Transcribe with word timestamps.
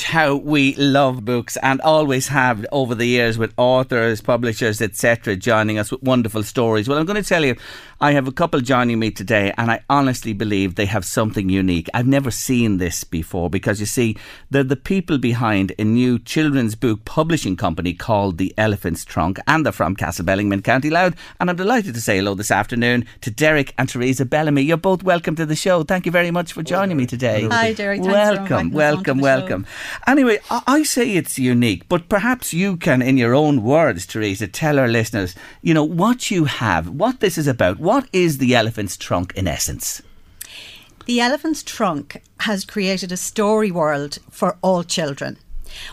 How 0.00 0.36
we 0.36 0.74
love 0.76 1.24
books 1.26 1.58
and 1.58 1.78
always 1.82 2.28
have 2.28 2.64
over 2.72 2.94
the 2.94 3.04
years 3.04 3.36
with 3.36 3.52
authors, 3.58 4.22
publishers, 4.22 4.80
etc., 4.80 5.36
joining 5.36 5.78
us 5.78 5.90
with 5.90 6.02
wonderful 6.02 6.42
stories. 6.42 6.88
Well, 6.88 6.96
I'm 6.96 7.04
going 7.04 7.22
to 7.22 7.28
tell 7.28 7.44
you, 7.44 7.56
I 8.02 8.14
have 8.14 8.26
a 8.26 8.32
couple 8.32 8.58
joining 8.58 8.98
me 8.98 9.12
today, 9.12 9.54
and 9.56 9.70
I 9.70 9.84
honestly 9.88 10.32
believe 10.32 10.74
they 10.74 10.86
have 10.86 11.04
something 11.04 11.48
unique. 11.48 11.88
I've 11.94 12.08
never 12.08 12.32
seen 12.32 12.78
this 12.78 13.04
before 13.04 13.48
because 13.48 13.78
you 13.78 13.86
see, 13.86 14.16
they're 14.50 14.64
the 14.64 14.74
people 14.74 15.18
behind 15.18 15.72
a 15.78 15.84
new 15.84 16.18
children's 16.18 16.74
book 16.74 17.04
publishing 17.04 17.54
company 17.54 17.94
called 17.94 18.38
The 18.38 18.52
Elephant's 18.58 19.04
Trunk, 19.04 19.38
and 19.46 19.64
they're 19.64 19.72
from 19.72 19.94
Castlebellingham, 19.94 20.62
County 20.62 20.90
Louth. 20.90 21.14
And 21.38 21.48
I'm 21.48 21.54
delighted 21.54 21.94
to 21.94 22.00
say 22.00 22.16
hello 22.16 22.34
this 22.34 22.50
afternoon 22.50 23.06
to 23.20 23.30
Derek 23.30 23.72
and 23.78 23.88
Teresa 23.88 24.24
Bellamy. 24.24 24.62
You're 24.62 24.78
both 24.78 25.04
welcome 25.04 25.36
to 25.36 25.46
the 25.46 25.54
show. 25.54 25.84
Thank 25.84 26.04
you 26.04 26.10
very 26.10 26.32
much 26.32 26.54
for 26.54 26.64
joining 26.64 26.96
me 26.96 27.06
today. 27.06 27.46
Hi, 27.46 27.72
Derek. 27.72 28.00
Welcome, 28.00 28.72
welcome, 28.72 29.20
welcome. 29.20 29.64
Anyway, 30.08 30.40
I, 30.50 30.62
I 30.66 30.82
say 30.82 31.12
it's 31.12 31.38
unique, 31.38 31.88
but 31.88 32.08
perhaps 32.08 32.52
you 32.52 32.78
can, 32.78 33.00
in 33.00 33.16
your 33.16 33.32
own 33.32 33.62
words, 33.62 34.06
Teresa, 34.06 34.48
tell 34.48 34.80
our 34.80 34.88
listeners, 34.88 35.36
you 35.60 35.72
know, 35.72 35.84
what 35.84 36.32
you 36.32 36.46
have, 36.46 36.88
what 36.88 37.20
this 37.20 37.38
is 37.38 37.46
about. 37.46 37.78
What 37.78 37.91
is 38.12 38.38
the 38.38 38.54
elephant's 38.54 38.96
trunk 38.96 39.34
in 39.34 39.46
essence? 39.46 40.02
The 41.06 41.20
Elephant's 41.20 41.64
Trunk 41.64 42.22
has 42.40 42.64
created 42.64 43.10
a 43.10 43.16
story 43.16 43.72
world 43.72 44.18
for 44.30 44.56
all 44.62 44.84
children. 44.84 45.36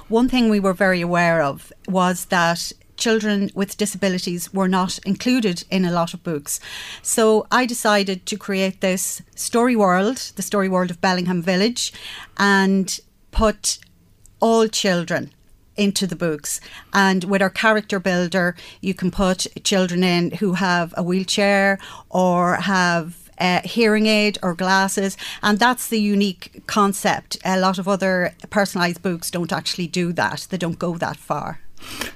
One 0.07 0.29
thing 0.29 0.49
we 0.49 0.59
were 0.59 0.73
very 0.73 1.01
aware 1.01 1.41
of 1.41 1.73
was 1.87 2.25
that 2.25 2.71
children 2.95 3.49
with 3.55 3.77
disabilities 3.77 4.53
were 4.53 4.67
not 4.67 4.99
included 4.99 5.63
in 5.71 5.83
a 5.83 5.91
lot 5.91 6.13
of 6.13 6.23
books. 6.23 6.59
So 7.01 7.47
I 7.51 7.65
decided 7.65 8.27
to 8.27 8.37
create 8.37 8.81
this 8.81 9.23
story 9.35 9.75
world, 9.75 10.17
the 10.35 10.43
story 10.43 10.69
world 10.69 10.91
of 10.91 11.01
Bellingham 11.01 11.41
Village, 11.41 11.91
and 12.37 12.99
put 13.31 13.79
all 14.39 14.67
children 14.67 15.31
into 15.79 16.05
the 16.05 16.15
books. 16.15 16.59
And 16.93 17.23
with 17.23 17.41
our 17.41 17.49
character 17.49 17.99
builder, 17.99 18.55
you 18.81 18.93
can 18.93 19.11
put 19.11 19.47
children 19.63 20.03
in 20.03 20.31
who 20.31 20.53
have 20.53 20.93
a 20.97 21.03
wheelchair 21.03 21.79
or 22.09 22.55
have 22.55 23.29
uh, 23.39 23.61
hearing 23.63 24.05
aid 24.05 24.37
or 24.43 24.53
glasses, 24.53 25.15
and 25.41 25.59
that's 25.59 25.87
the 25.87 26.01
unique 26.01 26.61
concept. 26.67 27.37
A 27.45 27.57
lot 27.57 27.79
of 27.79 27.87
other 27.87 28.33
personalised 28.47 29.01
books 29.01 29.31
don't 29.31 29.53
actually 29.53 29.87
do 29.87 30.11
that, 30.13 30.47
they 30.49 30.57
don't 30.57 30.77
go 30.77 30.97
that 30.97 31.17
far. 31.17 31.61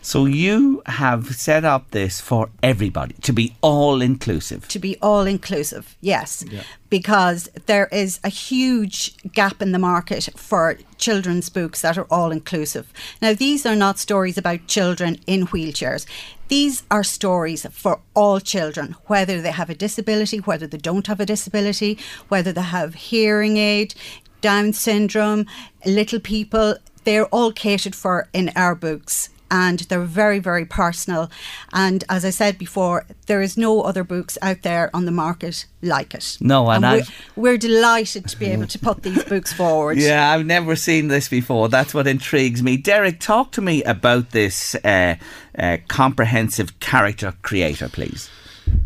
So 0.01 0.25
you 0.25 0.81
have 0.85 1.35
set 1.35 1.63
up 1.63 1.91
this 1.91 2.19
for 2.19 2.49
everybody 2.61 3.15
to 3.21 3.33
be 3.33 3.55
all 3.61 4.01
inclusive. 4.01 4.67
To 4.69 4.79
be 4.79 4.97
all 5.01 5.25
inclusive, 5.25 5.95
yes. 6.01 6.43
Yeah. 6.49 6.63
Because 6.89 7.49
there 7.65 7.87
is 7.87 8.19
a 8.23 8.29
huge 8.29 9.15
gap 9.31 9.61
in 9.61 9.71
the 9.71 9.79
market 9.79 10.29
for 10.35 10.77
children's 10.97 11.49
books 11.49 11.81
that 11.81 11.97
are 11.97 12.07
all 12.11 12.31
inclusive. 12.31 12.91
Now, 13.21 13.33
these 13.33 13.65
are 13.65 13.75
not 13.75 13.97
stories 13.99 14.37
about 14.37 14.67
children 14.67 15.19
in 15.25 15.47
wheelchairs. 15.47 16.05
These 16.49 16.83
are 16.91 17.03
stories 17.03 17.65
for 17.71 17.99
all 18.13 18.39
children, 18.39 18.95
whether 19.07 19.41
they 19.41 19.51
have 19.51 19.69
a 19.69 19.75
disability, 19.75 20.37
whether 20.37 20.67
they 20.67 20.77
don't 20.77 21.07
have 21.07 21.19
a 21.19 21.25
disability, 21.25 21.97
whether 22.27 22.51
they 22.51 22.61
have 22.61 22.93
hearing 22.93 23.57
aid, 23.57 23.95
Down 24.41 24.73
syndrome, 24.73 25.45
little 25.85 26.19
people. 26.19 26.75
They're 27.05 27.27
all 27.27 27.51
catered 27.53 27.95
for 27.95 28.27
in 28.33 28.51
our 28.55 28.75
books 28.75 29.29
and 29.53 29.81
they're 29.81 30.01
very, 30.01 30.39
very 30.39 30.65
personal. 30.65 31.29
And 31.71 32.03
as 32.09 32.25
I 32.25 32.31
said 32.31 32.57
before, 32.57 33.05
there 33.27 33.39
is 33.39 33.55
no 33.55 33.81
other 33.81 34.03
books 34.03 34.35
out 34.41 34.63
there 34.63 34.89
on 34.95 35.05
the 35.05 35.11
market 35.11 35.67
like 35.83 36.15
it. 36.15 36.39
No, 36.41 36.71
and, 36.71 36.83
and 36.83 37.07
we're, 37.35 37.51
we're, 37.51 37.57
delighted 37.57 38.27
to 38.29 38.39
be 38.39 38.47
able 38.47 38.65
to 38.65 38.79
put 38.79 39.03
these 39.03 39.23
books 39.23 39.53
forward. 39.61 39.99
Yeah, 39.99 40.31
I've 40.31 40.47
never 40.47 40.75
seen 40.75 41.07
this 41.07 41.29
before. 41.29 41.69
That's 41.69 41.93
what 41.93 42.07
intrigues 42.07 42.63
me. 42.63 42.77
Derek, 42.77 43.19
talk 43.19 43.51
to 43.51 43.61
me 43.61 43.83
about 43.83 44.31
this 44.31 44.73
uh, 44.83 45.17
uh, 45.57 45.77
comprehensive 45.87 46.79
character 46.79 47.35
creator, 47.43 47.89
please. 47.89 48.31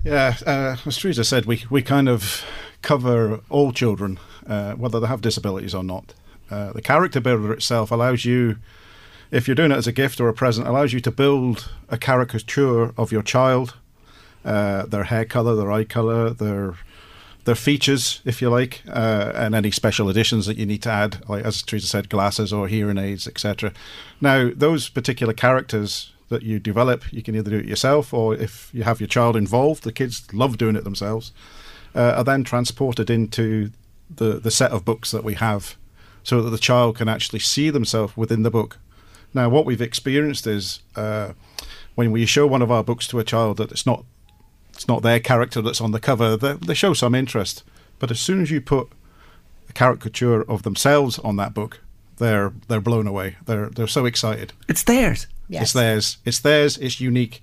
Yeah, 0.03 0.35
uh, 0.45 0.75
as 0.85 0.97
Teresa 0.97 1.23
said, 1.23 1.45
we, 1.45 1.63
we 1.69 1.81
kind 1.81 2.09
of 2.09 2.43
cover 2.81 3.39
all 3.49 3.71
children, 3.71 4.19
uh, 4.45 4.73
whether 4.73 4.99
they 4.99 5.07
have 5.07 5.21
disabilities 5.21 5.73
or 5.73 5.83
not. 5.83 6.13
Uh, 6.51 6.73
the 6.73 6.81
character 6.81 7.21
builder 7.21 7.53
itself 7.53 7.89
allows 7.89 8.25
you 8.25 8.57
if 9.31 9.47
you're 9.47 9.55
doing 9.55 9.71
it 9.71 9.77
as 9.77 9.87
a 9.87 9.91
gift 9.91 10.19
or 10.19 10.29
a 10.29 10.33
present, 10.33 10.67
allows 10.67 10.93
you 10.93 10.99
to 11.01 11.11
build 11.11 11.71
a 11.89 11.97
caricature 11.97 12.93
of 12.97 13.11
your 13.11 13.23
child, 13.23 13.75
uh, 14.45 14.85
their 14.85 15.05
hair 15.05 15.25
color, 15.25 15.55
their 15.55 15.71
eye 15.71 15.83
color, 15.83 16.29
their 16.29 16.75
their 17.45 17.55
features, 17.55 18.21
if 18.25 18.41
you 18.41 18.49
like, 18.49 18.83
uh, 18.89 19.31
and 19.33 19.55
any 19.55 19.71
special 19.71 20.09
additions 20.09 20.47
that 20.47 20.57
you 20.57 20.65
need 20.65 20.81
to 20.83 20.91
add, 20.91 21.23
like 21.29 21.45
as 21.45 21.61
Teresa 21.61 21.87
said, 21.87 22.09
glasses 22.09 22.51
or 22.51 22.67
hearing 22.67 22.97
aids, 22.97 23.25
etc. 23.25 23.71
Now, 24.19 24.51
those 24.53 24.89
particular 24.89 25.31
characters 25.31 26.11
that 26.29 26.43
you 26.43 26.59
develop. 26.59 27.11
You 27.11 27.23
can 27.23 27.35
either 27.35 27.49
do 27.49 27.57
it 27.57 27.65
yourself, 27.65 28.13
or 28.13 28.35
if 28.35 28.69
you 28.73 28.83
have 28.83 28.99
your 28.99 29.07
child 29.07 29.35
involved, 29.35 29.83
the 29.83 29.91
kids 29.91 30.27
love 30.33 30.57
doing 30.57 30.75
it 30.75 30.83
themselves. 30.83 31.31
Uh, 31.95 32.15
are 32.17 32.23
then 32.23 32.43
transported 32.43 33.09
into 33.09 33.71
the 34.13 34.39
the 34.39 34.51
set 34.51 34.71
of 34.71 34.85
books 34.85 35.11
that 35.11 35.23
we 35.23 35.35
have, 35.35 35.75
so 36.23 36.41
that 36.41 36.49
the 36.49 36.57
child 36.57 36.97
can 36.97 37.07
actually 37.07 37.39
see 37.39 37.69
themselves 37.69 38.15
within 38.15 38.43
the 38.43 38.51
book. 38.51 38.77
Now, 39.33 39.49
what 39.49 39.65
we've 39.65 39.81
experienced 39.81 40.47
is 40.47 40.81
uh, 40.95 41.33
when 41.95 42.11
we 42.11 42.25
show 42.25 42.47
one 42.47 42.61
of 42.61 42.71
our 42.71 42.83
books 42.83 43.07
to 43.07 43.19
a 43.19 43.23
child 43.23 43.57
that 43.57 43.71
it's 43.71 43.85
not 43.85 44.05
it's 44.73 44.87
not 44.87 45.01
their 45.01 45.19
character 45.19 45.61
that's 45.61 45.81
on 45.81 45.91
the 45.91 45.99
cover, 45.99 46.37
they, 46.37 46.53
they 46.53 46.75
show 46.75 46.93
some 46.93 47.15
interest. 47.15 47.63
But 47.97 48.11
as 48.11 48.19
soon 48.19 48.41
as 48.43 48.51
you 48.51 48.61
put 48.61 48.89
a 49.69 49.73
caricature 49.73 50.43
of 50.43 50.61
themselves 50.61 51.17
on 51.19 51.35
that 51.37 51.53
book, 51.53 51.81
they're 52.17 52.53
they're 52.67 52.81
blown 52.81 53.07
away. 53.07 53.37
They're 53.45 53.69
they're 53.69 53.87
so 53.87 54.05
excited. 54.05 54.53
It's 54.67 54.83
theirs. 54.83 55.27
Yes. 55.49 55.63
It's 55.63 55.73
theirs. 55.73 56.17
It's 56.25 56.39
theirs. 56.39 56.77
It's 56.77 57.01
unique. 57.01 57.41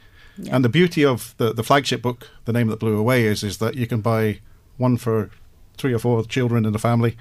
And 0.51 0.65
the 0.65 0.69
beauty 0.69 1.05
of 1.05 1.33
the, 1.39 1.53
the 1.53 1.63
flagship 1.63 2.03
book, 2.03 2.29
the 2.45 2.53
name 2.53 2.67
that 2.67 2.81
blew 2.81 2.99
away, 2.99 3.25
is 3.25 3.45
is 3.45 3.59
that 3.59 3.77
you 3.77 3.87
can 3.87 4.01
buy 4.01 4.41
one 4.79 4.97
for 4.97 5.31
three 5.77 5.93
or 5.93 5.99
four 5.99 6.25
children 6.25 6.65
in 6.65 6.73
the 6.73 6.79
family, 6.79 7.17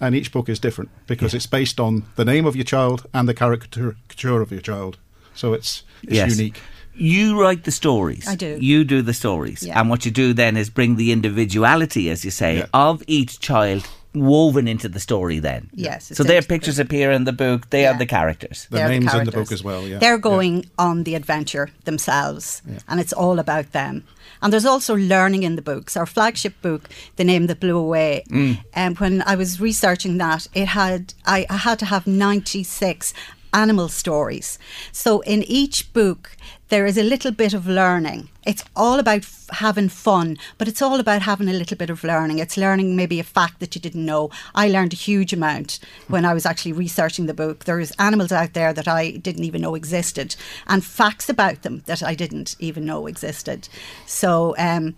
and 0.00 0.14
each 0.14 0.30
book 0.32 0.48
is 0.48 0.58
different 0.60 0.90
because 1.06 1.34
it's 1.36 1.46
based 1.46 1.80
on 1.80 2.02
the 2.16 2.24
name 2.24 2.46
of 2.48 2.54
your 2.56 2.64
child 2.64 3.06
and 3.12 3.28
the 3.28 3.34
caricature 3.34 4.40
of 4.42 4.50
your 4.50 4.60
child. 4.62 4.98
So 5.34 5.52
it's 5.54 5.82
it's 6.02 6.12
Yes. 6.14 6.38
unique. 6.38 6.60
You 6.98 7.38
write 7.40 7.64
the 7.64 7.70
stories. 7.70 8.26
I 8.26 8.36
do. 8.36 8.56
You 8.60 8.84
do 8.84 9.02
the 9.02 9.12
stories. 9.12 9.62
Yeah. 9.62 9.78
And 9.80 9.90
what 9.90 10.04
you 10.06 10.10
do 10.10 10.32
then 10.32 10.56
is 10.56 10.70
bring 10.70 10.96
the 10.96 11.10
individuality, 11.12 12.10
as 12.10 12.24
you 12.24 12.30
say, 12.30 12.56
Yeah. 12.58 12.66
of 12.72 13.02
each 13.06 13.38
child 13.38 13.86
woven 14.24 14.66
into 14.68 14.88
the 14.88 15.00
story 15.00 15.38
then. 15.38 15.68
Yes, 15.74 16.10
So 16.14 16.22
their 16.24 16.36
into 16.36 16.48
the 16.48 16.54
pictures 16.54 16.78
appear 16.78 17.10
in 17.12 17.24
the 17.24 17.32
book. 17.32 17.70
They 17.70 17.86
are 17.86 17.96
the 17.98 18.06
characters. 18.06 18.66
The 18.70 18.76
They're 18.78 18.88
names 18.88 19.12
in 19.14 19.24
the 19.24 19.32
book 19.32 19.52
as 19.52 19.62
well. 19.62 19.86
Yeah, 19.86 19.98
They're 19.98 20.14
Yeah. 20.14 20.20
going 20.32 20.64
on 20.78 21.04
the 21.04 21.14
adventure 21.14 21.70
themselves, 21.84 22.62
and 22.88 23.00
it's 23.00 23.12
all 23.12 23.38
about 23.38 23.72
them. 23.72 24.04
And 24.42 24.52
there's 24.52 24.66
also 24.66 24.94
learning 24.96 25.42
in 25.44 25.56
the 25.56 25.62
books. 25.62 25.96
Our 25.96 26.06
flagship 26.06 26.60
book, 26.60 26.88
The 27.16 27.24
Name 27.24 27.46
That 27.46 27.60
Blew 27.60 27.76
Away, 27.78 28.24
Mm. 28.30 28.58
and 28.74 28.98
when 28.98 29.22
I 29.22 29.34
was 29.34 29.60
researching 29.60 30.18
that, 30.18 30.46
it 30.54 30.68
had 30.68 31.14
I, 31.26 31.46
I 31.48 31.56
had 31.56 31.78
to 31.80 31.86
have 31.86 32.06
96 32.06 33.14
animal 33.52 33.88
stories. 33.88 34.58
So 34.92 35.20
in 35.20 35.42
each 35.42 35.92
book, 35.92 36.36
there 36.68 36.86
is 36.86 36.98
a 36.98 37.02
little 37.02 37.30
bit 37.30 37.54
of 37.54 37.68
learning. 37.68 38.28
It's 38.44 38.64
all 38.74 38.98
about 38.98 39.18
f- 39.18 39.48
having 39.52 39.88
fun, 39.88 40.36
but 40.58 40.66
it's 40.66 40.82
all 40.82 40.98
about 40.98 41.22
having 41.22 41.48
a 41.48 41.52
little 41.52 41.76
bit 41.76 41.90
of 41.90 42.02
learning. 42.02 42.38
It's 42.38 42.56
learning 42.56 42.96
maybe 42.96 43.20
a 43.20 43.24
fact 43.24 43.60
that 43.60 43.74
you 43.74 43.80
didn't 43.80 44.04
know. 44.04 44.30
I 44.54 44.68
learned 44.68 44.92
a 44.92 44.96
huge 44.96 45.32
amount 45.32 45.78
when 46.08 46.24
I 46.24 46.34
was 46.34 46.44
actually 46.44 46.72
researching 46.72 47.26
the 47.26 47.34
book. 47.34 47.64
There's 47.64 47.92
animals 47.92 48.32
out 48.32 48.54
there 48.54 48.72
that 48.72 48.88
I 48.88 49.12
didn't 49.12 49.44
even 49.44 49.62
know 49.62 49.76
existed, 49.76 50.34
and 50.66 50.84
facts 50.84 51.28
about 51.28 51.62
them 51.62 51.82
that 51.86 52.02
I 52.02 52.14
didn't 52.14 52.56
even 52.58 52.84
know 52.84 53.06
existed. 53.06 53.68
So, 54.06 54.56
um, 54.58 54.96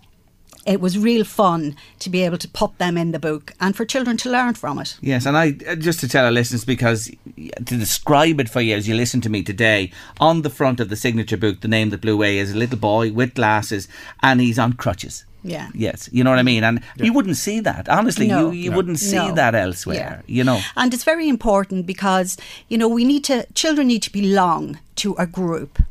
it 0.69 0.83
was 0.83 0.99
real 0.99 1.25
fun 1.25 1.75
to 1.99 2.11
be 2.11 2.23
able 2.23 2.37
to 2.37 2.47
put 2.47 2.77
them 2.77 2.99
in 2.99 3.11
the 3.13 3.19
book 3.19 3.55
and 3.59 3.75
for 3.75 3.87
children 3.87 4.19
to 4.19 4.31
learn 4.31 4.53
from 4.53 4.79
it. 4.79 4.99
Yes, 5.01 5.25
and 5.25 5.37
I 5.37 5.57
uh, 5.67 5.75
just 5.75 5.99
to 6.01 6.09
tell 6.09 6.27
our 6.27 6.31
listeners 6.31 6.65
because 6.65 7.11
to 7.37 7.77
describe 7.77 8.39
it 8.39 8.51
for 8.51 8.61
you 8.61 8.77
as 8.77 8.87
you 8.87 8.95
listen 8.95 9.23
to 9.23 9.31
me 9.31 9.43
today, 9.43 9.91
on 10.21 10.43
the 10.43 10.51
front 10.51 10.79
of 10.79 10.91
the 10.91 10.97
signature 10.97 11.39
book, 11.39 11.63
the 11.63 11.69
name 11.69 11.89
that 11.91 12.03
blew 12.03 12.15
away 12.15 12.39
is 12.39 12.53
a 12.53 12.57
little 12.57 12.79
boy 12.79 13.11
with 13.11 13.35
glasses, 13.35 13.89
and 14.23 14.43
he's 14.43 14.59
on 14.59 14.75
crutches. 14.75 15.25
Yeah. 15.45 15.69
Yes, 15.73 16.09
you 16.13 16.25
know 16.25 16.31
what 16.31 16.39
I 16.39 16.43
mean, 16.43 16.65
and 16.65 16.83
you 16.97 17.13
wouldn't 17.13 17.37
see 17.37 17.61
that. 17.61 17.89
Honestly, 17.89 18.27
No. 18.27 18.51
you 18.51 18.65
you 18.65 18.71
No. 18.71 18.77
wouldn't 18.77 18.99
see 18.99 19.17
No. 19.29 19.35
that 19.35 19.55
elsewhere. 19.55 20.23
Yeah. 20.27 20.37
You 20.37 20.45
know. 20.45 20.61
And 20.77 20.93
it's 20.93 21.05
very 21.05 21.29
important 21.29 21.87
because, 21.87 22.37
you 22.69 22.77
know, 22.77 22.89
we 22.89 23.05
need 23.05 23.25
to, 23.25 23.47
children 23.55 23.87
need 23.87 24.03
to 24.03 24.13
belong 24.13 24.79
to 24.97 25.15
a 25.19 25.27
group. 25.27 25.83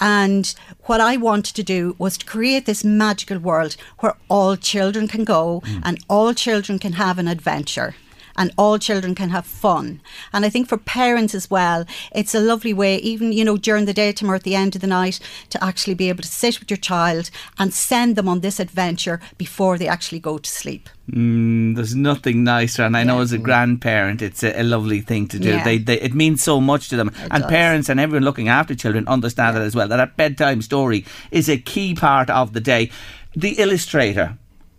And 0.00 0.54
what 0.86 1.00
I 1.00 1.16
wanted 1.16 1.54
to 1.56 1.62
do 1.62 1.94
was 1.98 2.18
to 2.18 2.26
create 2.26 2.66
this 2.66 2.84
magical 2.84 3.38
world 3.38 3.76
where 4.00 4.14
all 4.28 4.56
children 4.56 5.08
can 5.08 5.24
go 5.24 5.62
mm. 5.64 5.80
and 5.84 5.98
all 6.08 6.34
children 6.34 6.78
can 6.78 6.94
have 6.94 7.18
an 7.18 7.28
adventure. 7.28 7.94
And 8.36 8.52
all 8.58 8.78
children 8.78 9.14
can 9.14 9.30
have 9.30 9.46
fun. 9.46 10.00
And 10.32 10.44
I 10.44 10.50
think 10.50 10.68
for 10.68 10.76
parents 10.76 11.34
as 11.34 11.50
well, 11.50 11.84
it's 12.12 12.34
a 12.34 12.40
lovely 12.40 12.72
way, 12.72 12.96
even, 12.98 13.32
you 13.32 13.44
know, 13.44 13.56
during 13.56 13.86
the 13.86 13.94
daytime 13.94 14.30
or 14.30 14.34
at 14.34 14.42
the 14.42 14.54
end 14.54 14.74
of 14.74 14.80
the 14.80 14.86
night, 14.86 15.20
to 15.50 15.64
actually 15.64 15.94
be 15.94 16.08
able 16.08 16.22
to 16.22 16.28
sit 16.28 16.60
with 16.60 16.70
your 16.70 16.76
child 16.76 17.30
and 17.58 17.72
send 17.72 18.16
them 18.16 18.28
on 18.28 18.40
this 18.40 18.60
adventure 18.60 19.20
before 19.38 19.78
they 19.78 19.88
actually 19.88 20.20
go 20.20 20.38
to 20.38 20.50
sleep. 20.50 20.88
Mm, 21.10 21.76
there's 21.76 21.94
nothing 21.94 22.42
nicer, 22.42 22.82
and 22.82 22.96
I 22.96 23.04
know 23.04 23.18
Yeah. 23.18 23.22
as 23.22 23.32
a 23.32 23.38
grandparent, 23.38 24.22
it's 24.22 24.42
a, 24.42 24.60
a 24.60 24.64
lovely 24.64 25.00
thing 25.00 25.28
to 25.28 25.38
do. 25.38 25.50
Yeah. 25.50 25.64
They, 25.64 25.78
they, 25.78 26.00
it 26.00 26.14
means 26.14 26.42
so 26.42 26.60
much 26.60 26.88
to 26.88 26.96
them, 26.96 27.12
and 27.30 27.42
does. 27.42 27.50
parents 27.50 27.88
and 27.88 28.00
everyone 28.00 28.24
looking 28.24 28.48
after 28.48 28.74
children 28.74 29.06
understand 29.06 29.56
that 29.56 29.62
as 29.62 29.76
well. 29.76 29.86
That 29.88 30.00
a 30.00 30.08
bedtime 30.08 30.62
story 30.62 31.04
is 31.30 31.48
a 31.48 31.58
key 31.58 31.94
part 31.94 32.28
of 32.28 32.52
the 32.54 32.60
day. 32.60 32.90
The 33.36 33.52
illustrator. 33.60 34.36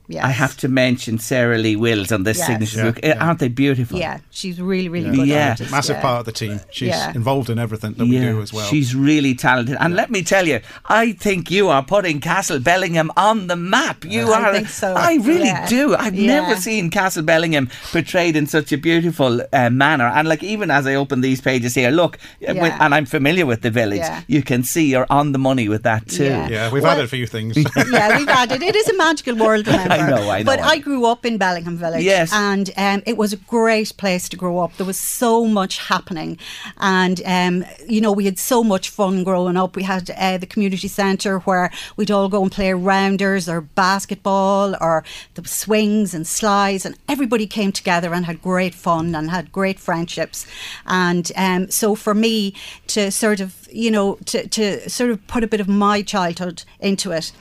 Yes. 0.10 0.24
I 0.24 0.30
have 0.30 0.56
to 0.58 0.70
mention 0.70 1.20
Sarah 1.20 1.58
Lee 1.58 1.76
Wills 1.76 2.14
on 2.14 2.24
this 2.24 2.38
Yes. 2.38 2.48
signature 2.48 2.78
Yeah, 2.78 2.84
book. 2.86 3.00
Eh, 3.04 3.14
Aren't 3.20 3.40
they 3.40 3.50
beautiful? 3.50 4.00
Yeah, 4.00 4.20
she's 4.32 4.62
really, 4.62 4.88
really 4.88 5.14
good. 5.16 5.28
Yeah. 5.28 5.50
artist, 5.50 5.70
Massive 5.72 5.98
yeah. 5.98 6.02
part 6.02 6.20
of 6.22 6.26
the 6.26 6.32
team. 6.32 6.62
She's 6.72 6.88
Yeah. 6.90 7.12
involved 7.14 7.50
in 7.50 7.60
everything 7.60 7.94
that 7.98 8.06
we 8.06 8.18
do 8.20 8.42
as 8.42 8.54
well. 8.54 8.68
She's 8.70 8.96
really 8.96 9.36
talented. 9.36 9.76
And 9.80 9.96
let 9.96 10.10
me 10.10 10.24
tell 10.24 10.48
you, 10.48 10.62
I 10.88 11.12
think 11.12 11.52
you 11.52 11.68
are 11.68 11.84
putting 11.84 12.22
Castle 12.22 12.60
Bellingham 12.60 13.12
on 13.18 13.48
the 13.48 13.58
map. 13.58 14.06
You 14.06 14.32
I 14.32 14.42
are. 14.44 14.54
think 14.54 14.70
so. 14.70 14.94
I 14.94 15.16
really 15.16 15.48
Yeah. 15.48 15.68
do. 15.68 15.94
I've 15.96 16.16
Yeah. 16.16 16.40
never 16.42 16.56
seen 16.56 16.90
Castle 16.90 17.24
Bellingham 17.24 17.70
portrayed 17.92 18.38
in 18.38 18.48
such 18.48 18.72
a 18.72 18.78
beautiful 18.78 19.42
uh, 19.52 19.70
manner. 19.70 20.06
And 20.08 20.28
like 20.30 20.42
even 20.42 20.72
as 20.72 20.88
I 20.88 20.96
open 20.96 21.20
these 21.20 21.42
pages 21.42 21.76
here, 21.76 21.90
look, 21.92 22.18
uh, 22.48 22.54
Yeah. 22.54 22.62
when- 22.62 22.72
and 22.80 22.96
I'm 22.96 23.06
familiar 23.06 23.46
with 23.46 23.62
the 23.62 23.72
village, 23.72 24.00
Yeah. 24.00 24.22
you 24.28 24.42
can 24.42 24.64
see 24.64 24.86
you're 24.86 25.08
on 25.10 25.34
the 25.34 25.40
money 25.40 25.68
with 25.68 25.84
that 25.84 26.08
too. 26.08 26.24
Yeah. 26.26 26.48
yeah, 26.50 26.72
we've 26.72 26.84
Well- 26.84 26.94
added 26.94 27.04
a 27.06 27.08
few 27.10 27.28
things. 27.28 27.58
yeah, 27.92 28.18
we've 28.18 28.30
added. 28.30 28.64
It 28.64 28.76
is 28.76 28.88
a 28.88 28.96
magical 28.96 29.36
world, 29.36 29.68
remember? 29.68 29.97
I 30.00 30.10
know, 30.10 30.30
I 30.30 30.40
know, 30.40 30.46
But 30.46 30.60
I 30.62 30.78
grew 30.78 31.06
up 31.06 31.26
in 31.26 31.38
Bellingham 31.38 31.78
Village. 31.78 32.04
Yes. 32.04 32.32
And 32.34 32.72
um, 32.78 33.04
it 33.06 33.18
was 33.18 33.34
a 33.34 33.38
great 33.38 33.96
place 33.98 34.30
to 34.30 34.38
grow 34.38 34.60
up. 34.60 34.76
There 34.78 34.86
was 34.86 35.00
so 35.00 35.46
much 35.46 35.80
happening. 35.88 36.38
And, 36.78 37.22
um, 37.26 37.66
you 37.88 38.02
know, 38.02 38.12
we 38.12 38.26
had 38.26 38.40
so 38.40 38.64
much 38.64 38.90
fun 38.90 39.24
growing 39.24 39.58
up. 39.58 39.76
We 39.76 39.84
had 39.84 40.10
uh, 40.12 40.38
the 40.38 40.46
community 40.46 40.88
centre 40.88 41.40
where 41.40 41.72
we'd 41.96 42.12
all 42.12 42.30
go 42.30 42.42
and 42.42 42.52
play 42.52 42.74
rounders 42.74 43.50
or 43.50 43.62
basketball 43.62 44.76
or 44.82 45.04
the 45.36 45.48
swings 45.48 46.14
and 46.14 46.26
slides. 46.26 46.86
And 46.86 46.98
everybody 47.08 47.48
came 47.48 47.72
together 47.72 48.14
and 48.14 48.26
had 48.26 48.42
great 48.42 48.74
fun 48.74 49.16
and 49.16 49.30
had 49.30 49.52
great 49.52 49.80
friendships. 49.80 50.46
And 50.86 51.32
um, 51.36 51.70
so 51.70 51.96
for 51.96 52.14
me 52.14 52.54
to 52.88 53.12
sort 53.12 53.40
of, 53.40 53.68
you 53.72 53.92
know, 53.92 54.16
to, 54.26 54.48
to 54.48 54.90
sort 54.90 55.12
of 55.12 55.26
put 55.28 55.44
a 55.44 55.48
bit 55.48 55.60
of 55.60 55.68
my 55.68 56.02
childhood 56.02 56.64
into 56.80 57.12
it 57.12 57.32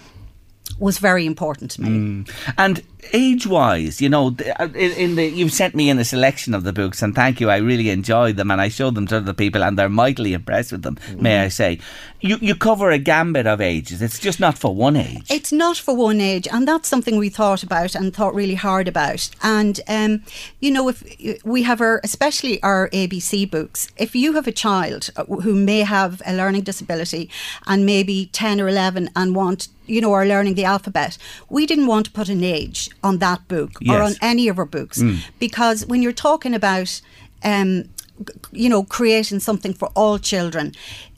was 0.78 0.98
very 0.98 1.26
important 1.26 1.70
to 1.72 1.82
me. 1.82 1.88
Mm. 1.88 2.30
And 2.58 2.82
age-wise, 3.12 4.00
you 4.00 4.08
know, 4.08 4.36
uh, 4.58 4.68
in, 4.74 4.92
in 4.92 5.14
the 5.16 5.26
you've 5.26 5.52
sent 5.52 5.74
me 5.74 5.90
in 5.90 5.98
a 5.98 6.04
selection 6.04 6.54
of 6.54 6.64
the 6.64 6.72
books, 6.72 7.02
and 7.02 7.14
thank 7.14 7.40
you. 7.40 7.50
I 7.50 7.58
really 7.58 7.90
enjoyed 7.90 8.36
them, 8.36 8.50
and 8.50 8.60
I 8.60 8.68
showed 8.68 8.94
them 8.94 9.06
to 9.08 9.18
other 9.18 9.32
people, 9.32 9.62
and 9.62 9.78
they're 9.78 9.88
mightily 9.88 10.32
impressed 10.32 10.72
with 10.72 10.82
them. 10.82 10.98
May 11.16 11.40
I 11.40 11.48
say? 11.48 11.78
You 12.20 12.38
you 12.40 12.54
cover 12.54 12.90
a 12.90 12.98
gambit 12.98 13.46
of 13.46 13.60
ages. 13.60 14.02
It's 14.02 14.18
just 14.18 14.40
not 14.40 14.56
for 14.58 14.74
one 14.74 14.96
age. 14.96 15.26
It's 15.30 15.52
not 15.52 15.76
for 15.76 15.94
one 15.94 16.20
age, 16.20 16.48
and 16.50 16.66
that's 16.66 16.88
something 16.88 17.16
we 17.16 17.28
thought 17.28 17.62
about 17.62 17.94
and 17.94 18.14
thought 18.14 18.34
really 18.34 18.54
hard 18.54 18.88
about. 18.88 19.28
And 19.42 19.80
um, 19.88 20.22
you 20.60 20.70
know, 20.70 20.88
if 20.88 21.02
we 21.44 21.62
have 21.62 21.80
our, 21.80 22.00
especially 22.02 22.62
our 22.62 22.88
ABC 22.90 23.50
books, 23.50 23.88
if 23.96 24.14
you 24.14 24.32
have 24.32 24.46
a 24.46 24.52
child 24.52 25.10
uh, 25.16 25.24
who 25.24 25.54
may 25.54 25.80
have 25.80 26.22
a 26.26 26.34
learning 26.34 26.62
disability 26.62 27.30
and 27.66 27.84
maybe 27.84 28.26
ten 28.32 28.60
or 28.60 28.68
eleven 28.68 29.10
and 29.14 29.34
want 29.34 29.68
you 29.86 30.00
know, 30.00 30.12
are 30.12 30.26
learning 30.26 30.54
the 30.54 30.64
alphabet. 30.64 31.16
We 31.48 31.66
didn't 31.66 31.86
want 31.86 32.06
to 32.06 32.12
put 32.12 32.28
an 32.28 32.42
age 32.42 32.90
on 33.02 33.18
that 33.18 33.46
book 33.48 33.72
or 33.88 34.02
on 34.02 34.14
any 34.22 34.48
of 34.48 34.56
her 34.56 34.66
books 34.66 35.02
because 35.38 35.86
when 35.86 36.02
you're 36.02 36.12
talking 36.12 36.54
about, 36.54 37.00
um, 37.44 37.84
you 38.52 38.68
know, 38.68 38.82
creating 38.84 39.40
something 39.40 39.74
for 39.74 39.88
all 39.94 40.18
children, 40.18 40.72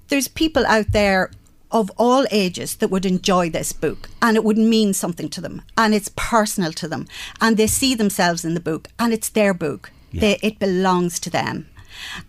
there's 0.09 0.29
people 0.29 0.65
out 0.67 0.93
there 0.93 1.31
of 1.71 1.91
all 1.99 2.27
ages 2.31 2.77
that 2.77 2.89
would 2.89 3.05
enjoy 3.05 3.51
this 3.51 3.73
book 3.73 4.09
and 4.23 4.37
it 4.37 4.45
would 4.45 4.57
mean 4.57 4.95
something 4.95 5.29
to 5.29 5.41
them 5.41 5.63
and 5.77 5.95
it's 5.95 6.11
personal 6.17 6.73
to 6.73 6.89
them 6.89 7.07
and 7.41 7.57
they 7.57 7.67
see 7.67 7.95
themselves 7.95 8.45
in 8.45 8.55
the 8.55 8.61
book 8.61 8.89
and 8.99 9.13
it's 9.13 9.29
their 9.29 9.53
book. 9.55 9.91
They, 10.21 10.39
it 10.43 10.59
belongs 10.59 11.21
to 11.21 11.31
them. 11.31 11.69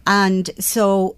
And 0.06 0.50
so 0.60 1.16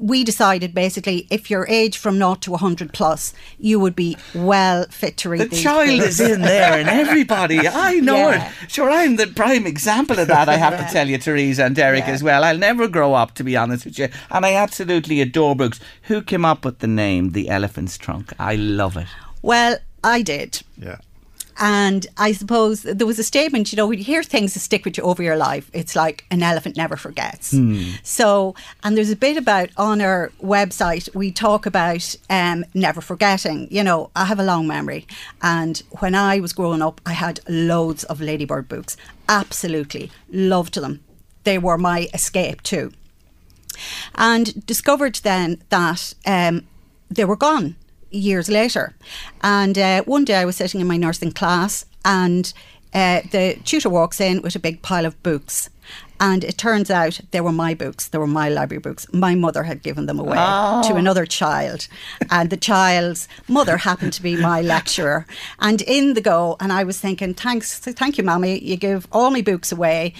we 0.00 0.22
decided 0.24 0.74
basically 0.74 1.26
if 1.30 1.50
your 1.50 1.66
age 1.68 1.98
from 1.98 2.16
0 2.18 2.36
to 2.36 2.50
100 2.52 2.92
plus, 2.92 3.32
you 3.58 3.80
would 3.80 3.96
be 3.96 4.16
well 4.34 4.86
fit 4.90 5.16
to 5.18 5.28
read 5.28 5.40
The 5.40 5.46
these 5.46 5.62
child 5.62 5.88
books. 5.88 6.06
is 6.08 6.20
in 6.20 6.40
there, 6.42 6.74
and 6.78 6.88
everybody. 7.04 7.66
I 7.68 7.94
know 7.94 8.30
Yeah. 8.30 8.52
it. 8.62 8.70
Sure, 8.70 8.90
I'm 8.90 9.16
the 9.16 9.26
prime 9.26 9.66
example 9.66 10.18
of 10.18 10.28
that. 10.28 10.48
I 10.48 10.56
have 10.56 10.78
to 10.78 10.92
tell 10.92 11.08
you, 11.08 11.18
Teresa 11.18 11.64
and 11.64 11.74
Derek 11.74 12.06
Yeah. 12.06 12.12
as 12.14 12.22
well. 12.22 12.44
I'll 12.44 12.56
never 12.58 12.86
grow 12.88 13.14
up, 13.14 13.34
to 13.34 13.44
be 13.44 13.56
honest 13.56 13.84
with 13.86 13.98
you, 13.98 14.08
and 14.30 14.46
I 14.46 14.54
absolutely 14.54 15.20
adore 15.20 15.56
books. 15.56 15.80
Who 16.02 16.22
came 16.22 16.44
up 16.44 16.64
with 16.64 16.78
the 16.78 16.86
name 16.86 17.30
The 17.32 17.48
Elephant's 17.48 17.98
Trunk? 17.98 18.32
I 18.38 18.54
love 18.56 18.96
it. 18.96 19.08
Well, 19.42 19.78
I 20.04 20.22
did. 20.22 20.62
yeah. 20.80 20.98
And 21.58 22.06
I 22.16 22.32
suppose 22.32 22.82
there 22.82 23.06
was 23.06 23.18
a 23.18 23.24
statement, 23.24 23.72
you 23.72 23.76
know, 23.76 23.86
when 23.86 23.98
you 23.98 24.04
hear 24.04 24.22
things 24.22 24.54
that 24.54 24.60
stick 24.60 24.84
with 24.84 24.96
you 24.96 25.02
over 25.02 25.22
your 25.22 25.36
life, 25.36 25.70
it's 25.72 25.96
like 25.96 26.24
an 26.30 26.42
elephant 26.42 26.76
never 26.76 26.96
forgets. 26.96 27.52
So, 28.02 28.54
and 28.84 28.96
there's 28.96 29.10
a 29.10 29.16
bit 29.16 29.36
about 29.36 29.70
on 29.76 30.00
our 30.00 30.30
website, 30.42 31.14
we 31.14 31.32
talk 31.32 31.66
about 31.66 32.14
um, 32.30 32.64
never 32.74 33.00
forgetting. 33.00 33.68
You 33.70 33.82
know, 33.82 34.10
I 34.14 34.24
have 34.26 34.38
a 34.38 34.44
long 34.44 34.66
memory. 34.66 35.06
And 35.42 35.82
when 35.98 36.14
I 36.14 36.40
was 36.40 36.52
growing 36.52 36.82
up, 36.82 37.00
I 37.04 37.12
had 37.12 37.40
loads 37.48 38.04
of 38.04 38.20
Ladybird 38.20 38.68
books. 38.68 38.96
Absolutely 39.28 40.10
loved 40.30 40.74
them. 40.74 41.00
They 41.44 41.58
were 41.58 41.78
my 41.78 42.08
escape 42.14 42.62
too 42.62 42.92
and 44.14 44.66
discovered 44.66 45.16
then 45.16 45.62
that 45.70 46.14
um, 46.26 46.66
they 47.10 47.24
were 47.24 47.36
gone 47.36 47.76
years 48.10 48.48
later. 48.48 48.94
And 49.42 49.78
uh, 49.78 50.02
one 50.04 50.24
day 50.24 50.36
I 50.36 50.44
was 50.44 50.56
sitting 50.56 50.80
in 50.80 50.86
my 50.86 50.96
nursing 50.96 51.32
class, 51.32 51.84
and 52.04 52.52
uh, 52.94 53.22
the 53.30 53.58
tutor 53.64 53.90
walks 53.90 54.20
in 54.20 54.42
with 54.42 54.56
a 54.56 54.60
big 54.60 54.82
pile 54.82 55.06
of 55.06 55.22
books. 55.22 55.70
And 56.20 56.42
it 56.42 56.58
turns 56.58 56.90
out 56.90 57.20
they 57.30 57.40
were 57.40 57.52
my 57.52 57.74
books. 57.74 58.08
They 58.08 58.18
were 58.18 58.26
my 58.26 58.48
library 58.48 58.80
books. 58.80 59.06
My 59.12 59.36
mother 59.36 59.62
had 59.62 59.84
given 59.84 60.06
them 60.06 60.18
away 60.18 60.36
to 60.36 60.94
another 60.96 61.26
child. 61.26 61.86
And 62.28 62.50
the 62.50 62.56
child's 62.56 63.28
mother 63.46 63.76
happened 63.76 64.14
to 64.14 64.22
be 64.22 64.36
my 64.36 64.60
lecturer. 64.60 65.26
And 65.60 65.80
in 65.82 66.14
the 66.14 66.20
go, 66.20 66.56
and 66.58 66.72
I 66.72 66.82
was 66.82 66.98
thinking, 66.98 67.34
thanks, 67.34 67.78
thank 67.78 68.18
you, 68.18 68.24
Mammy. 68.24 68.58
You 68.58 68.76
give 68.76 69.06
all 69.12 69.30
my 69.30 69.42
books 69.42 69.70
away. 69.70 70.12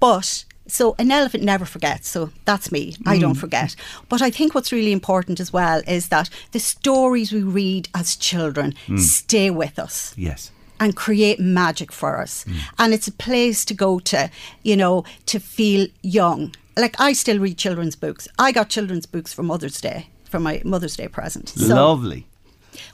But 0.00 0.46
so 0.68 0.94
an 0.98 1.10
elephant 1.10 1.44
never 1.44 1.64
forgets. 1.64 2.08
So 2.08 2.30
that's 2.44 2.72
me. 2.72 2.96
I 3.06 3.18
don't 3.18 3.34
hmm. 3.34 3.40
forget. 3.40 3.76
But 4.08 4.22
I 4.22 4.30
think 4.30 4.54
what's 4.54 4.72
really 4.72 4.92
important 4.92 5.40
as 5.40 5.52
well 5.52 5.82
is 5.86 6.08
that 6.08 6.28
the 6.52 6.58
stories 6.58 7.32
we 7.32 7.42
read 7.42 7.88
as 7.94 8.16
children 8.16 8.74
hmm. 8.86 8.98
stay 8.98 9.50
with 9.50 9.78
us 9.78 10.14
Yes. 10.16 10.50
and 10.80 10.96
create 10.96 11.40
magic 11.40 11.92
for 11.92 12.18
us. 12.18 12.44
Hmm. 12.44 12.52
And 12.78 12.94
it's 12.94 13.08
a 13.08 13.12
place 13.12 13.64
to 13.66 13.74
go 13.74 13.98
to, 14.00 14.30
you 14.62 14.76
know, 14.76 15.04
to 15.26 15.38
feel 15.38 15.88
young. 16.02 16.54
Like 16.76 17.00
I 17.00 17.12
still 17.12 17.38
read 17.38 17.58
children's 17.58 17.96
books. 17.96 18.28
I 18.38 18.52
got 18.52 18.68
children's 18.68 19.06
books 19.06 19.32
for 19.32 19.42
Mother's 19.42 19.80
Day, 19.80 20.08
for 20.24 20.38
my 20.38 20.60
Mother's 20.64 20.96
Day 20.96 21.08
present. 21.08 21.48
So 21.50 21.74
Lovely. 21.74 22.26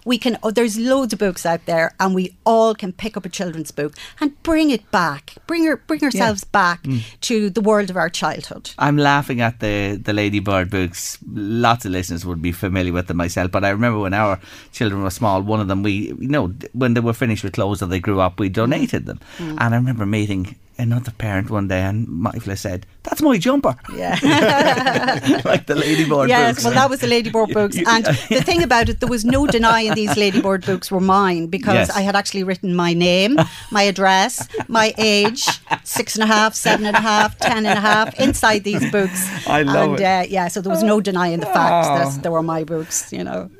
We 0.05 0.19
can 0.19 0.39
oh, 0.43 0.51
there's 0.51 0.79
loads 0.79 1.12
of 1.12 1.19
books 1.19 1.47
out 1.47 1.65
there 1.67 1.95
and 2.01 2.15
we 2.15 2.35
all 2.45 2.75
can 2.75 2.93
pick 2.93 3.17
up 3.17 3.25
a 3.25 3.29
children's 3.29 3.71
book 3.71 3.95
and 4.21 4.41
bring 4.43 4.71
it 4.71 4.91
back. 4.91 5.35
Bring 5.47 5.65
her 5.65 5.77
bring 5.77 6.03
ourselves 6.03 6.45
back 6.45 6.87
to 7.23 7.51
the 7.51 7.61
world 7.61 7.91
of 7.91 7.97
our 7.97 8.09
childhood. 8.09 8.71
I'm 8.79 8.97
laughing 8.97 9.41
at 9.41 9.61
the 9.61 10.01
the 10.03 10.12
Ladybird 10.12 10.71
books. 10.71 11.19
Lots 11.33 11.85
of 11.85 11.93
listeners 11.93 12.25
would 12.25 12.43
be 12.43 12.53
familiar 12.53 12.93
with 12.93 13.07
them 13.07 13.17
myself, 13.17 13.51
but 13.51 13.65
I 13.65 13.71
remember 13.71 14.01
when 14.01 14.15
our 14.15 14.41
children 14.73 15.03
were 15.03 15.11
small, 15.11 15.43
one 15.43 15.61
of 15.61 15.69
them 15.69 15.83
we 15.83 16.15
you 16.19 16.29
know 16.29 16.49
when 16.73 16.95
they 16.95 17.01
were 17.01 17.12
finished 17.12 17.45
with 17.45 17.55
clothes 17.55 17.83
or 17.83 17.87
they 17.87 18.01
grew 18.01 18.21
up, 18.21 18.39
we 18.39 18.49
donated 18.49 19.07
them. 19.07 19.21
Mm. 19.39 19.59
And 19.61 19.75
I 19.75 19.77
remember 19.77 20.07
meeting 20.07 20.57
another 20.79 21.11
parent 21.12 21.50
one 21.50 21.69
day, 21.69 21.81
and 21.83 22.07
my 22.09 22.31
Mifla 22.33 22.57
said, 22.59 22.87
"That's 23.05 23.21
my 23.23 23.38
jumper," 23.38 23.75
Yeah. 23.95 24.19
like 25.45 25.67
the 25.67 25.75
Ladybird 25.75 26.09
books. 26.09 26.29
yes, 26.29 26.55
books. 26.55 26.64
well, 26.64 26.75
that 26.75 26.91
was 26.91 27.00
the 27.00 27.07
Ladybird 27.07 27.50
books. 27.55 27.76
And 27.87 28.05
the 28.07 28.43
thing 28.45 28.62
about 28.62 28.88
it, 28.88 29.00
there 29.00 29.09
was 29.09 29.25
no 29.25 29.47
denying 29.47 29.95
these 29.95 30.17
Ladybird 30.17 30.64
books 30.67 30.91
were 30.91 31.00
mine 31.00 31.47
because 31.47 31.75
Yes. 31.75 31.91
I 31.91 32.02
had 32.02 32.17
actually 32.17 32.45
written 32.45 32.75
my 32.75 32.93
name, 32.95 33.37
my 33.71 33.83
address, 33.83 34.47
my 34.69 34.95
age, 34.99 35.45
six 35.85 36.14
and 36.17 36.23
a 36.23 36.26
half, 36.26 36.55
seven 36.55 36.87
and 36.87 36.97
a 36.97 37.00
half, 37.00 37.38
ten 37.38 37.64
and 37.67 37.79
a 37.79 37.81
half, 37.81 38.19
inside 38.21 38.64
these 38.64 38.91
books. 38.91 39.26
I 39.47 39.62
love 39.62 39.93
and, 39.93 40.00
it. 40.00 40.05
Uh, 40.05 40.25
yeah, 40.29 40.49
so 40.49 40.61
there 40.61 40.71
was 40.73 40.83
no 40.83 41.00
denying 41.00 41.41
the 41.41 41.47
fact 41.47 41.87
that 42.14 42.23
they 42.23 42.29
were 42.29 42.43
my 42.43 42.64
books, 42.64 43.12
you 43.12 43.25
know. 43.25 43.50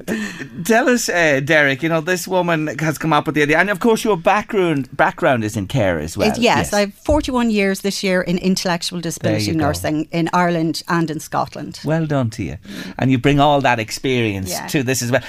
Tell 0.65 0.89
us, 0.89 1.09
uh, 1.09 1.41
Derek. 1.45 1.83
You 1.83 1.89
know 1.89 2.01
this 2.01 2.29
woman 2.29 2.67
has 2.79 2.99
come 2.99 3.13
up 3.13 3.27
with 3.27 3.35
the 3.35 3.43
idea, 3.43 3.59
and 3.59 3.71
of 3.71 3.81
course 3.81 4.05
your 4.05 4.17
background 4.17 4.89
background 4.97 5.45
is 5.45 5.57
in 5.57 5.67
care 5.67 5.99
as 5.99 6.17
well. 6.17 6.31
It- 6.31 6.39
yes, 6.39 6.73
I 6.73 6.81
have 6.81 7.02
41 7.05 7.51
years 7.51 7.81
this 7.81 8.03
year 8.03 8.23
in 8.23 8.39
intellectual 8.39 9.01
disability 9.01 9.47
you 9.47 9.53
go. 9.55 9.59
nursing 9.67 10.09
in 10.13 10.29
Ireland 10.33 10.83
and 10.89 11.11
in 11.11 11.21
Scotland. 11.21 11.81
Well 11.85 12.07
done 12.07 12.31
to 12.31 12.43
you. 12.43 12.59
And 12.99 13.11
you 13.11 13.19
bring 13.19 13.41
all 13.41 13.61
that 13.61 13.79
experience 13.79 14.51
Yeah. 14.51 14.67
to 14.69 14.83
this 14.83 15.03
as 15.03 15.11
well. 15.11 15.23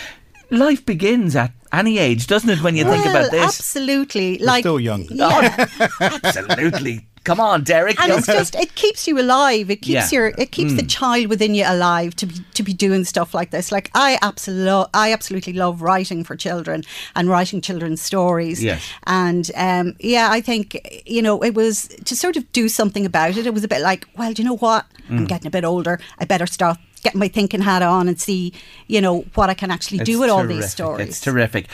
Life 0.51 0.86
begins 0.86 1.36
at 1.36 1.51
any 1.72 1.98
age, 1.98 2.27
doesn't 2.27 2.50
it, 2.50 2.62
when 2.62 2.75
you 2.75 2.84
think 2.84 3.06
about 3.06 3.32
this? 3.32 3.44
absolutely. 3.44 4.38
We're 4.39 4.46
like 4.46 4.62
still 4.63 4.80
young. 4.80 5.06
Yeah. 5.10 5.65
Absolutely. 6.00 7.08
Come 7.24 7.39
on, 7.39 7.63
Derek. 7.63 8.00
and 8.01 8.12
it's 8.12 8.27
just 8.27 8.56
it 8.56 8.75
keeps 8.75 9.08
you 9.08 9.20
alive. 9.20 9.70
It 9.70 9.77
keeps 9.77 9.88
Yeah. 9.88 10.08
Mm. 10.08 10.12
your 10.12 10.27
it 10.38 10.51
keeps 10.51 10.74
the 10.74 10.84
child 10.84 11.27
within 11.27 11.56
you 11.56 11.63
alive 11.65 12.15
to 12.18 12.25
be 12.25 12.36
to 12.53 12.63
be 12.63 12.74
doing 12.74 13.06
stuff 13.06 13.34
like 13.34 13.51
this. 13.51 13.72
Like 13.72 13.89
I 13.96 14.18
absolutely 14.22 14.89
I 14.94 15.13
absolutely 15.13 15.53
love 15.53 15.82
writing 15.82 16.24
for 16.24 16.36
children 16.36 16.84
and 17.15 17.30
writing 17.30 17.62
children's 17.62 18.01
stories. 18.01 18.63
Yes. 18.63 18.84
And 19.06 19.50
um, 19.56 19.96
yeah, 20.00 20.30
I 20.32 20.42
think 20.42 21.03
you 21.06 21.22
know 21.22 21.42
it 21.44 21.53
was 21.53 21.88
to 22.06 22.15
sort 22.15 22.36
of 22.36 22.51
do 22.51 22.68
something 22.68 23.06
about 23.06 23.38
it. 23.38 23.46
It 23.48 23.53
was 23.53 23.63
a 23.63 23.68
bit 23.70 23.82
like, 23.82 24.08
well, 24.18 24.34
do 24.34 24.42
you 24.42 24.48
know 24.48 24.58
what? 24.58 24.86
Mm. 25.10 25.20
I'm 25.20 25.25
getting 25.25 25.48
a 25.48 25.51
bit 25.51 25.63
older. 25.65 26.00
I 26.20 26.25
better 26.25 26.46
start 26.46 26.77
getting 27.04 27.20
my 27.20 27.28
thinking 27.28 27.62
hat 27.62 27.82
on 27.82 28.08
and 28.08 28.20
see 28.20 28.54
you 28.88 29.02
know 29.02 29.22
what 29.36 29.50
I 29.50 29.54
can 29.54 29.72
actually 29.72 30.00
do 30.00 30.14
It's 30.14 30.20
with 30.22 30.30
all 30.30 30.46
these 30.46 30.70
stories. 30.70 31.08
It's 31.10 31.22
terrific. 31.22 31.68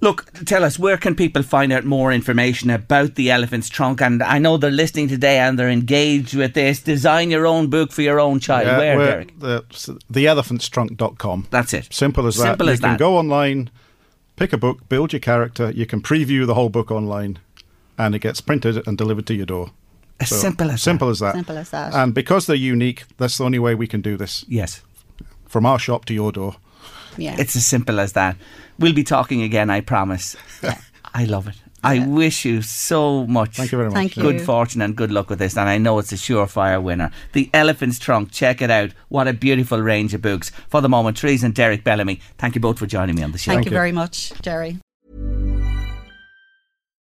Look, 0.00 0.30
tell 0.46 0.64
us, 0.64 0.78
where 0.78 0.96
can 0.96 1.14
people 1.14 1.42
find 1.42 1.72
out 1.72 1.84
more 1.84 2.12
information 2.12 2.70
about 2.70 3.14
the 3.14 3.30
elephant's 3.30 3.68
trunk? 3.68 4.00
And 4.00 4.22
I 4.22 4.38
know 4.38 4.56
they're 4.56 4.70
listening 4.70 5.08
today 5.08 5.38
and 5.38 5.58
they're 5.58 5.68
engaged 5.70 6.34
with 6.34 6.54
this. 6.54 6.80
Design 6.80 7.30
your 7.30 7.46
own 7.46 7.68
book 7.68 7.92
for 7.92 8.02
your 8.02 8.18
own 8.20 8.40
child. 8.40 8.66
Yeah, 8.66 8.78
where, 8.78 8.96
we're- 8.96 9.10
Derek? 9.10 9.38
The, 9.38 9.64
theelephantstrunk.com. 10.12 11.48
That's 11.50 11.74
it. 11.74 11.88
Simple 11.92 12.26
as 12.26 12.36
that. 12.36 12.42
Simple 12.42 12.66
you 12.66 12.72
as 12.72 12.80
can 12.80 12.90
that. 12.90 12.98
go 12.98 13.16
online, 13.16 13.70
pick 14.36 14.52
a 14.52 14.58
book, 14.58 14.88
build 14.88 15.12
your 15.12 15.20
character. 15.20 15.70
You 15.70 15.86
can 15.86 16.00
preview 16.00 16.46
the 16.46 16.54
whole 16.54 16.68
book 16.68 16.90
online, 16.90 17.38
and 17.98 18.14
it 18.14 18.20
gets 18.20 18.40
printed 18.40 18.86
and 18.86 18.96
delivered 18.96 19.26
to 19.26 19.34
your 19.34 19.46
door. 19.46 19.70
As 20.20 20.28
simple 20.28 20.70
as 20.70 20.82
simple 20.82 21.08
that. 21.08 21.12
as 21.12 21.18
that. 21.20 21.34
Simple 21.34 21.58
as 21.58 21.70
that. 21.70 21.94
And 21.94 22.14
because 22.14 22.46
they're 22.46 22.56
unique, 22.56 23.04
that's 23.16 23.38
the 23.38 23.44
only 23.44 23.58
way 23.58 23.74
we 23.74 23.86
can 23.86 24.00
do 24.00 24.16
this. 24.16 24.44
Yes. 24.48 24.82
From 25.46 25.66
our 25.66 25.78
shop 25.78 26.04
to 26.06 26.14
your 26.14 26.32
door. 26.32 26.56
yeah. 27.16 27.36
It's 27.38 27.56
as 27.56 27.66
simple 27.66 27.98
as 27.98 28.12
that. 28.12 28.36
We'll 28.78 28.92
be 28.94 29.04
talking 29.04 29.42
again, 29.42 29.70
I 29.70 29.80
promise. 29.80 30.36
I 31.14 31.24
love 31.24 31.48
it. 31.48 31.56
I 31.82 32.06
wish 32.06 32.44
you 32.44 32.60
so 32.60 33.26
much. 33.26 33.56
Thank 33.56 33.72
you 33.72 33.78
very 33.78 33.88
much. 33.88 33.96
Thank 33.96 34.16
you. 34.16 34.22
Good 34.22 34.42
fortune 34.42 34.82
and 34.82 34.94
good 34.94 35.10
luck 35.10 35.30
with 35.30 35.38
this, 35.38 35.56
and 35.56 35.68
I 35.68 35.78
know 35.78 35.98
it's 35.98 36.12
a 36.12 36.16
surefire 36.16 36.82
winner. 36.82 37.10
The 37.32 37.48
Elephant's 37.54 37.98
Trunk, 37.98 38.30
check 38.30 38.60
it 38.60 38.70
out. 38.70 38.90
What 39.08 39.26
a 39.28 39.32
beautiful 39.32 39.80
range 39.80 40.12
of 40.12 40.20
books. 40.20 40.50
For 40.68 40.82
the 40.82 40.90
moment, 40.90 41.16
Teresa 41.16 41.46
and 41.46 41.54
Derek 41.54 41.82
Bellamy, 41.82 42.20
thank 42.36 42.54
you 42.54 42.60
both 42.60 42.78
for 42.78 42.86
joining 42.86 43.16
me 43.16 43.22
on 43.22 43.32
the 43.32 43.38
show. 43.38 43.52
Thank 43.52 43.64
you 43.64 43.70
you. 43.70 43.76
very 43.76 43.92
much, 43.92 44.32
Gerry. 44.42 44.78